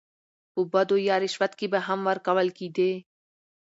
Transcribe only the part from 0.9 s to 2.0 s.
يا رشوت کې به هم